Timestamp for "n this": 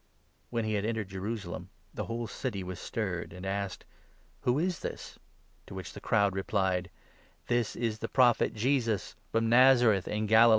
6.87-7.75